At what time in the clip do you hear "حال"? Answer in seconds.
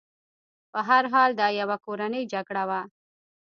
1.13-1.29